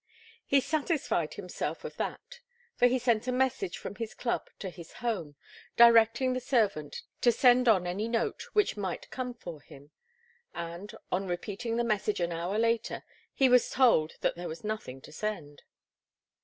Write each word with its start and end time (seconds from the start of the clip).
He 0.47 0.61
satisfied 0.61 1.35
himself 1.35 1.83
of 1.85 1.95
that, 1.97 2.39
for 2.75 2.87
he 2.87 2.97
sent 2.97 3.27
a 3.27 3.31
message 3.31 3.77
from 3.77 3.97
his 3.97 4.15
club 4.15 4.49
to 4.57 4.71
his 4.71 4.93
home, 4.93 5.35
directing 5.77 6.33
the 6.33 6.39
servant 6.39 7.03
to 7.21 7.31
send 7.31 7.67
on 7.69 7.85
any 7.85 8.07
note 8.07 8.41
which 8.53 8.75
might 8.75 9.11
come 9.11 9.35
for 9.35 9.61
him; 9.61 9.91
and, 10.55 10.91
on 11.11 11.27
repeating 11.27 11.77
the 11.77 11.83
message 11.83 12.19
an 12.19 12.31
hour 12.31 12.57
later, 12.57 13.03
he 13.31 13.47
was 13.47 13.69
told 13.69 14.13
that 14.21 14.35
there 14.35 14.49
was 14.49 14.63
nothing 14.63 15.01
to 15.01 15.11
send. 15.11 15.61